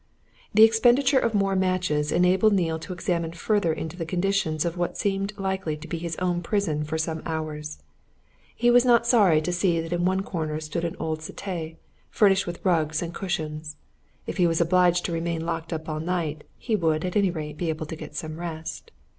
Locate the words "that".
9.79-9.93